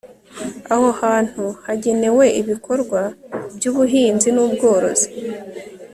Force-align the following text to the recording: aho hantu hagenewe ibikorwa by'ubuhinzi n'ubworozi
aho 0.73 0.87
hantu 1.01 1.43
hagenewe 1.65 2.25
ibikorwa 2.41 3.01
by'ubuhinzi 3.55 4.29
n'ubworozi 4.31 5.07